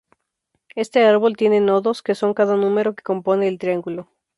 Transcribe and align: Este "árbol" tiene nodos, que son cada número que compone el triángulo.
Este 0.73 1.05
"árbol" 1.05 1.37
tiene 1.37 1.59
nodos, 1.59 2.01
que 2.01 2.15
son 2.15 2.33
cada 2.33 2.55
número 2.55 2.95
que 2.95 3.03
compone 3.03 3.47
el 3.47 3.59
triángulo. 3.59 4.07